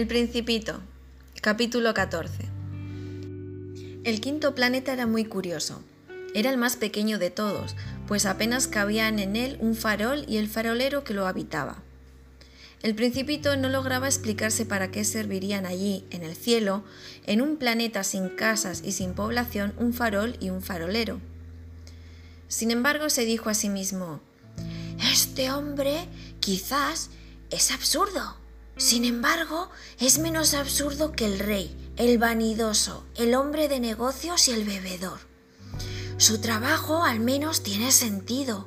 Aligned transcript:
El 0.00 0.06
Principito, 0.06 0.80
capítulo 1.42 1.92
14. 1.92 2.44
El 4.02 4.22
quinto 4.22 4.54
planeta 4.54 4.94
era 4.94 5.06
muy 5.06 5.26
curioso. 5.26 5.82
Era 6.34 6.48
el 6.48 6.56
más 6.56 6.76
pequeño 6.76 7.18
de 7.18 7.28
todos, 7.28 7.76
pues 8.08 8.24
apenas 8.24 8.66
cabían 8.66 9.18
en 9.18 9.36
él 9.36 9.58
un 9.60 9.74
farol 9.74 10.24
y 10.26 10.38
el 10.38 10.48
farolero 10.48 11.04
que 11.04 11.12
lo 11.12 11.26
habitaba. 11.26 11.82
El 12.82 12.94
principito 12.94 13.56
no 13.56 13.68
lograba 13.68 14.06
explicarse 14.06 14.64
para 14.64 14.90
qué 14.90 15.04
servirían 15.04 15.66
allí, 15.66 16.06
en 16.10 16.22
el 16.22 16.34
cielo, 16.34 16.82
en 17.26 17.42
un 17.42 17.58
planeta 17.58 18.02
sin 18.02 18.30
casas 18.30 18.80
y 18.82 18.92
sin 18.92 19.12
población, 19.12 19.74
un 19.76 19.92
farol 19.92 20.38
y 20.40 20.48
un 20.48 20.62
farolero. 20.62 21.20
Sin 22.48 22.70
embargo, 22.70 23.10
se 23.10 23.26
dijo 23.26 23.50
a 23.50 23.54
sí 23.54 23.68
mismo, 23.68 24.22
Este 25.12 25.50
hombre 25.50 26.08
quizás 26.40 27.10
es 27.50 27.70
absurdo. 27.70 28.39
Sin 28.80 29.04
embargo, 29.04 29.68
es 29.98 30.18
menos 30.18 30.54
absurdo 30.54 31.12
que 31.12 31.26
el 31.26 31.38
rey, 31.38 31.92
el 31.98 32.16
vanidoso, 32.16 33.04
el 33.14 33.34
hombre 33.34 33.68
de 33.68 33.78
negocios 33.78 34.48
y 34.48 34.52
el 34.52 34.64
bebedor. 34.64 35.20
Su 36.16 36.40
trabajo 36.40 37.04
al 37.04 37.20
menos 37.20 37.62
tiene 37.62 37.92
sentido. 37.92 38.66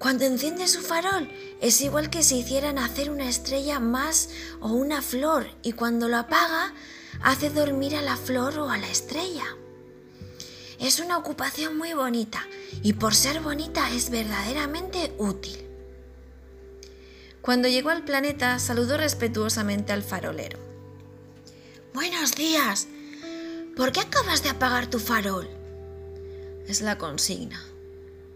Cuando 0.00 0.24
enciende 0.24 0.66
su 0.66 0.82
farol 0.82 1.30
es 1.60 1.80
igual 1.80 2.10
que 2.10 2.24
si 2.24 2.40
hicieran 2.40 2.76
hacer 2.76 3.08
una 3.08 3.28
estrella 3.28 3.78
más 3.78 4.30
o 4.60 4.72
una 4.72 5.00
flor 5.00 5.46
y 5.62 5.74
cuando 5.74 6.08
lo 6.08 6.16
apaga 6.16 6.74
hace 7.22 7.50
dormir 7.50 7.94
a 7.94 8.02
la 8.02 8.16
flor 8.16 8.58
o 8.58 8.68
a 8.68 8.78
la 8.78 8.90
estrella. 8.90 9.44
Es 10.80 10.98
una 10.98 11.16
ocupación 11.16 11.78
muy 11.78 11.92
bonita 11.92 12.44
y 12.82 12.94
por 12.94 13.14
ser 13.14 13.40
bonita 13.40 13.92
es 13.92 14.10
verdaderamente 14.10 15.14
útil. 15.18 15.69
Cuando 17.50 17.66
llegó 17.66 17.90
al 17.90 18.04
planeta, 18.04 18.60
saludó 18.60 18.96
respetuosamente 18.96 19.92
al 19.92 20.04
farolero. 20.04 20.56
Buenos 21.92 22.36
días. 22.36 22.86
¿Por 23.76 23.90
qué 23.90 23.98
acabas 23.98 24.44
de 24.44 24.50
apagar 24.50 24.86
tu 24.86 25.00
farol? 25.00 25.48
Es 26.68 26.80
la 26.80 26.96
consigna, 26.96 27.60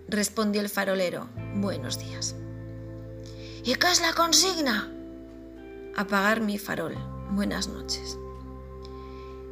respondió 0.09 0.61
el 0.61 0.69
farolero. 0.69 1.29
Buenos 1.55 2.01
días. 2.01 2.35
¿Y 3.63 3.77
qué 3.77 3.93
es 3.93 4.01
la 4.01 4.15
consigna? 4.15 4.93
Apagar 5.95 6.41
mi 6.41 6.59
farol. 6.59 6.97
Buenas 7.31 7.69
noches. 7.69 8.19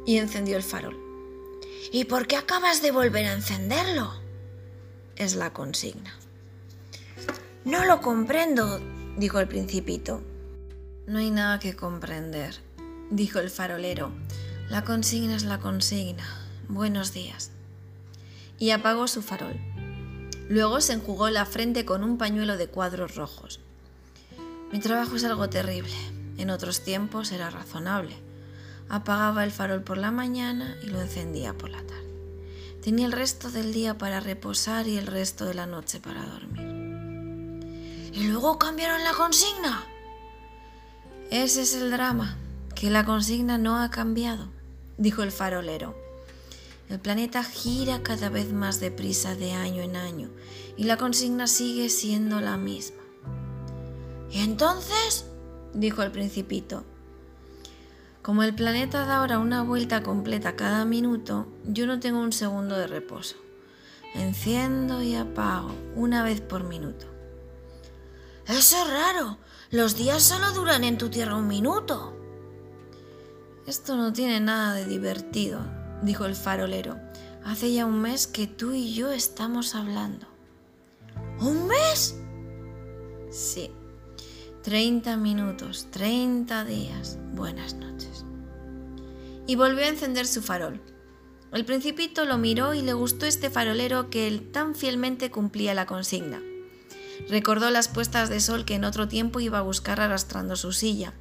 Y 0.05 0.17
encendió 0.17 0.57
el 0.57 0.63
farol. 0.63 0.99
¿Y 1.89 2.03
por 2.03 2.27
qué 2.27 2.35
acabas 2.35 2.81
de 2.81 2.91
volver 2.91 3.27
a 3.27 3.31
encenderlo? 3.31 4.13
Es 5.15 5.35
la 5.35 5.53
consigna. 5.53 6.13
No 7.63 7.85
lo 7.85 8.01
comprendo, 8.01 8.81
dijo 9.17 9.39
el 9.39 9.47
principito. 9.47 10.21
No 11.07 11.19
hay 11.19 11.31
nada 11.31 11.59
que 11.59 11.75
comprender, 11.75 12.55
dijo 13.09 13.39
el 13.39 13.49
farolero. 13.49 14.11
La 14.69 14.83
consigna 14.83 15.35
es 15.35 15.43
la 15.43 15.59
consigna. 15.59 16.25
Buenos 16.67 17.13
días. 17.13 17.51
Y 18.57 18.71
apagó 18.71 19.07
su 19.07 19.21
farol. 19.21 19.59
Luego 20.49 20.81
se 20.81 20.93
enjugó 20.93 21.29
la 21.29 21.45
frente 21.45 21.85
con 21.85 22.03
un 22.03 22.17
pañuelo 22.17 22.57
de 22.57 22.67
cuadros 22.67 23.15
rojos. 23.15 23.59
Mi 24.71 24.79
trabajo 24.79 25.15
es 25.15 25.23
algo 25.23 25.49
terrible. 25.49 25.93
En 26.37 26.49
otros 26.49 26.83
tiempos 26.83 27.31
era 27.31 27.49
razonable. 27.49 28.15
Apagaba 28.89 29.43
el 29.43 29.51
farol 29.51 29.83
por 29.83 29.97
la 29.97 30.11
mañana 30.11 30.77
y 30.83 30.87
lo 30.87 31.01
encendía 31.01 31.53
por 31.53 31.69
la 31.69 31.81
tarde. 31.83 31.93
Tenía 32.81 33.05
el 33.05 33.11
resto 33.11 33.49
del 33.49 33.71
día 33.71 33.97
para 33.97 34.19
reposar 34.19 34.87
y 34.87 34.97
el 34.97 35.07
resto 35.07 35.45
de 35.45 35.53
la 35.53 35.67
noche 35.67 35.99
para 35.99 36.25
dormir. 36.25 36.72
¿Y 38.13 38.27
luego 38.27 38.59
cambiaron 38.59 39.03
la 39.03 39.13
consigna? 39.13 39.83
Ese 41.31 41.63
es 41.63 41.73
el 41.73 41.89
drama, 41.89 42.37
que 42.75 42.91
la 42.91 43.05
consigna 43.05 43.57
no 43.57 43.79
ha 43.79 43.89
cambiado, 43.89 44.49
dijo 44.99 45.23
el 45.23 45.31
farolero. 45.31 45.95
El 46.89 46.99
planeta 46.99 47.43
gira 47.43 48.03
cada 48.03 48.29
vez 48.29 48.53
más 48.53 48.79
deprisa 48.79 49.33
de 49.33 49.53
año 49.53 49.81
en 49.81 49.95
año 49.95 50.29
y 50.77 50.83
la 50.83 50.97
consigna 50.97 51.47
sigue 51.47 51.89
siendo 51.89 52.39
la 52.39 52.55
misma. 52.55 53.01
¿Y 54.29 54.41
entonces? 54.41 55.25
dijo 55.73 56.03
el 56.03 56.11
principito. 56.11 56.83
Como 58.21 58.43
el 58.43 58.53
planeta 58.53 59.07
da 59.07 59.17
ahora 59.17 59.39
una 59.39 59.63
vuelta 59.63 60.03
completa 60.03 60.55
cada 60.55 60.85
minuto, 60.85 61.47
yo 61.65 61.87
no 61.87 61.99
tengo 61.99 62.19
un 62.19 62.31
segundo 62.31 62.77
de 62.77 62.85
reposo. 62.85 63.37
Enciendo 64.13 65.01
y 65.01 65.15
apago 65.15 65.71
una 65.95 66.23
vez 66.23 66.41
por 66.41 66.63
minuto. 66.63 67.12
Eso 68.47 68.77
es 68.77 68.89
raro. 68.91 69.37
Los 69.71 69.95
días 69.95 70.21
solo 70.21 70.51
duran 70.51 70.83
en 70.83 70.97
tu 70.97 71.09
tierra 71.09 71.35
un 71.35 71.47
minuto. 71.47 72.15
Esto 73.65 73.95
no 73.95 74.11
tiene 74.11 74.39
nada 74.41 74.73
de 74.73 74.85
divertido, 74.85 75.61
dijo 76.01 76.25
el 76.25 76.35
farolero. 76.35 76.99
Hace 77.45 77.73
ya 77.73 77.85
un 77.85 78.01
mes 78.01 78.27
que 78.27 78.47
tú 78.47 78.73
y 78.73 78.93
yo 78.93 79.11
estamos 79.11 79.75
hablando. 79.75 80.27
¿Un 81.39 81.67
mes? 81.67 82.15
Sí. 83.31 83.71
Treinta 84.61 85.17
minutos, 85.17 85.87
treinta 85.91 86.65
días. 86.65 87.17
Buenas 87.33 87.73
noches. 87.75 88.25
Y 89.47 89.55
volvió 89.55 89.85
a 89.85 89.89
encender 89.89 90.27
su 90.27 90.41
farol. 90.41 90.81
El 91.51 91.65
principito 91.65 92.25
lo 92.25 92.37
miró 92.37 92.73
y 92.73 92.81
le 92.81 92.93
gustó 92.93 93.25
este 93.25 93.49
farolero 93.49 94.09
que 94.09 94.27
él 94.27 94.51
tan 94.51 94.75
fielmente 94.75 95.31
cumplía 95.31 95.73
la 95.73 95.85
consigna. 95.85 96.41
Recordó 97.29 97.69
las 97.69 97.87
puestas 97.87 98.29
de 98.29 98.39
sol 98.39 98.65
que 98.65 98.75
en 98.75 98.85
otro 98.85 99.07
tiempo 99.07 99.39
iba 99.39 99.59
a 99.59 99.63
buscar 99.63 99.99
arrastrando 99.99 100.55
su 100.55 100.71
silla. 100.71 101.13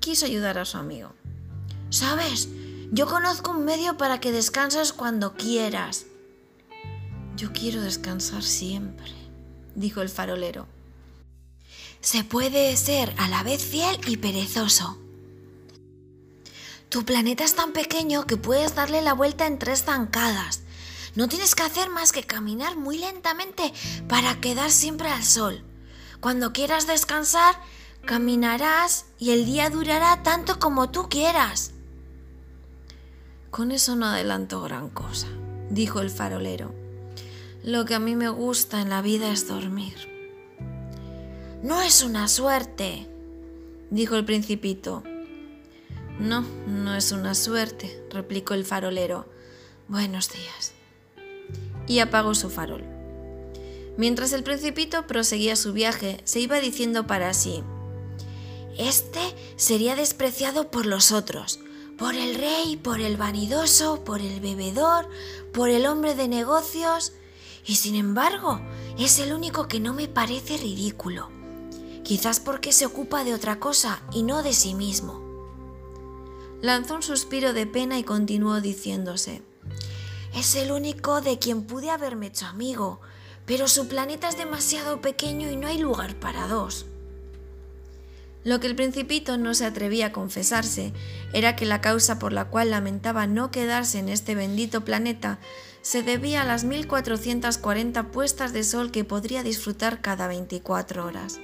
Quiso 0.00 0.26
ayudar 0.26 0.58
a 0.58 0.64
su 0.64 0.78
amigo. 0.78 1.14
¿Sabes? 1.90 2.48
Yo 2.92 3.06
conozco 3.06 3.50
un 3.50 3.64
medio 3.64 3.96
para 3.96 4.20
que 4.20 4.32
descanses 4.32 4.92
cuando 4.92 5.34
quieras. 5.34 6.06
Yo 7.36 7.52
quiero 7.52 7.80
descansar 7.80 8.42
siempre, 8.42 9.12
dijo 9.74 10.00
el 10.00 10.08
farolero. 10.08 10.66
Se 12.00 12.22
puede 12.22 12.76
ser 12.76 13.12
a 13.18 13.28
la 13.28 13.42
vez 13.42 13.64
fiel 13.64 13.98
y 14.06 14.16
perezoso. 14.16 14.98
Tu 16.88 17.04
planeta 17.04 17.44
es 17.44 17.56
tan 17.56 17.72
pequeño 17.72 18.26
que 18.26 18.36
puedes 18.36 18.74
darle 18.74 19.02
la 19.02 19.12
vuelta 19.12 19.46
en 19.46 19.58
tres 19.58 19.84
zancadas. 19.84 20.62
No 21.16 21.28
tienes 21.28 21.54
que 21.54 21.62
hacer 21.62 21.88
más 21.88 22.12
que 22.12 22.24
caminar 22.24 22.76
muy 22.76 22.98
lentamente 22.98 23.72
para 24.06 24.38
quedar 24.38 24.70
siempre 24.70 25.08
al 25.08 25.24
sol. 25.24 25.62
Cuando 26.20 26.52
quieras 26.52 26.86
descansar, 26.86 27.54
caminarás 28.04 29.06
y 29.18 29.30
el 29.30 29.46
día 29.46 29.70
durará 29.70 30.22
tanto 30.22 30.58
como 30.58 30.90
tú 30.90 31.08
quieras. 31.08 31.72
Con 33.50 33.72
eso 33.72 33.96
no 33.96 34.04
adelanto 34.04 34.60
gran 34.60 34.90
cosa, 34.90 35.28
dijo 35.70 36.00
el 36.00 36.10
farolero. 36.10 36.74
Lo 37.62 37.86
que 37.86 37.94
a 37.94 37.98
mí 37.98 38.14
me 38.14 38.28
gusta 38.28 38.82
en 38.82 38.90
la 38.90 39.00
vida 39.00 39.32
es 39.32 39.48
dormir. 39.48 39.96
No 41.62 41.80
es 41.80 42.02
una 42.02 42.28
suerte, 42.28 43.08
dijo 43.90 44.16
el 44.16 44.26
principito. 44.26 45.02
No, 46.20 46.42
no 46.66 46.94
es 46.94 47.10
una 47.12 47.34
suerte, 47.34 48.06
replicó 48.10 48.52
el 48.52 48.66
farolero. 48.66 49.26
Buenos 49.88 50.28
días 50.28 50.75
y 51.86 52.00
apagó 52.00 52.34
su 52.34 52.50
farol. 52.50 52.84
Mientras 53.96 54.32
el 54.32 54.42
principito 54.42 55.06
proseguía 55.06 55.56
su 55.56 55.72
viaje, 55.72 56.20
se 56.24 56.40
iba 56.40 56.60
diciendo 56.60 57.06
para 57.06 57.32
sí, 57.32 57.62
Este 58.78 59.20
sería 59.56 59.96
despreciado 59.96 60.70
por 60.70 60.84
los 60.84 61.12
otros, 61.12 61.60
por 61.96 62.14
el 62.14 62.34
rey, 62.34 62.76
por 62.76 63.00
el 63.00 63.16
vanidoso, 63.16 64.04
por 64.04 64.20
el 64.20 64.40
bebedor, 64.40 65.08
por 65.52 65.70
el 65.70 65.86
hombre 65.86 66.14
de 66.14 66.28
negocios, 66.28 67.12
y 67.64 67.76
sin 67.76 67.94
embargo 67.94 68.60
es 68.98 69.18
el 69.18 69.32
único 69.32 69.66
que 69.66 69.80
no 69.80 69.94
me 69.94 70.08
parece 70.08 70.58
ridículo, 70.58 71.30
quizás 72.04 72.38
porque 72.38 72.72
se 72.72 72.86
ocupa 72.86 73.24
de 73.24 73.34
otra 73.34 73.58
cosa 73.58 74.02
y 74.12 74.22
no 74.22 74.42
de 74.42 74.52
sí 74.52 74.74
mismo. 74.74 75.24
Lanzó 76.60 76.94
un 76.96 77.02
suspiro 77.02 77.52
de 77.52 77.66
pena 77.66 77.98
y 77.98 78.04
continuó 78.04 78.60
diciéndose, 78.60 79.42
es 80.36 80.54
el 80.54 80.70
único 80.70 81.22
de 81.22 81.38
quien 81.38 81.62
pude 81.62 81.90
haberme 81.90 82.26
hecho 82.26 82.44
amigo, 82.44 83.00
pero 83.46 83.68
su 83.68 83.88
planeta 83.88 84.28
es 84.28 84.36
demasiado 84.36 85.00
pequeño 85.00 85.50
y 85.50 85.56
no 85.56 85.66
hay 85.66 85.78
lugar 85.78 86.14
para 86.16 86.46
dos. 86.46 86.84
Lo 88.44 88.60
que 88.60 88.66
el 88.66 88.76
principito 88.76 89.38
no 89.38 89.54
se 89.54 89.64
atrevía 89.64 90.06
a 90.06 90.12
confesarse 90.12 90.92
era 91.32 91.56
que 91.56 91.64
la 91.64 91.80
causa 91.80 92.18
por 92.18 92.34
la 92.34 92.44
cual 92.44 92.70
lamentaba 92.70 93.26
no 93.26 93.50
quedarse 93.50 93.98
en 93.98 94.10
este 94.10 94.34
bendito 94.34 94.84
planeta 94.84 95.38
se 95.80 96.02
debía 96.02 96.42
a 96.42 96.44
las 96.44 96.64
1440 96.64 98.10
puestas 98.12 98.52
de 98.52 98.62
sol 98.62 98.90
que 98.90 99.04
podría 99.04 99.42
disfrutar 99.42 100.02
cada 100.02 100.28
24 100.28 101.06
horas. 101.06 101.40